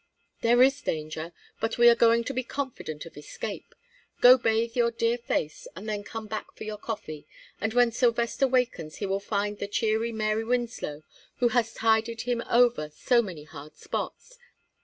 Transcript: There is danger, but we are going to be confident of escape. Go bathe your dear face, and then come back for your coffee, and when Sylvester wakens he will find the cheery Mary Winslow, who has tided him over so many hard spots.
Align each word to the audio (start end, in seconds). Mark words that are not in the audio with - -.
There 0.41 0.63
is 0.63 0.81
danger, 0.81 1.31
but 1.59 1.77
we 1.77 1.87
are 1.87 1.93
going 1.93 2.23
to 2.23 2.33
be 2.33 2.41
confident 2.41 3.05
of 3.05 3.15
escape. 3.15 3.75
Go 4.19 4.35
bathe 4.35 4.75
your 4.75 4.89
dear 4.89 5.15
face, 5.15 5.67
and 5.75 5.87
then 5.87 6.03
come 6.03 6.25
back 6.25 6.55
for 6.55 6.63
your 6.63 6.79
coffee, 6.79 7.27
and 7.59 7.75
when 7.75 7.91
Sylvester 7.91 8.47
wakens 8.47 8.95
he 8.95 9.05
will 9.05 9.19
find 9.19 9.59
the 9.59 9.67
cheery 9.67 10.11
Mary 10.11 10.43
Winslow, 10.43 11.03
who 11.37 11.49
has 11.49 11.75
tided 11.75 12.21
him 12.21 12.41
over 12.49 12.89
so 12.89 13.21
many 13.21 13.43
hard 13.43 13.75
spots. 13.75 14.39